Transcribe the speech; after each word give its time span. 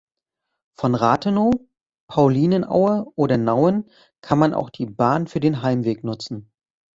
Von 0.73 0.95
Rathenow, 0.95 1.53
Paulinenaue 2.07 3.05
oder 3.15 3.37
Nauen 3.37 3.87
kann 4.21 4.39
man 4.39 4.55
auch 4.55 4.71
die 4.71 4.87
Bahn 4.87 5.27
für 5.27 5.39
den 5.39 5.61
Heimweg 5.61 6.03
nutzen. 6.03 6.51